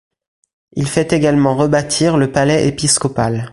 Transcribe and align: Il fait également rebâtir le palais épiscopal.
Il 0.71 0.87
fait 0.87 1.13
également 1.13 1.55
rebâtir 1.55 2.17
le 2.17 2.31
palais 2.31 2.67
épiscopal. 2.67 3.49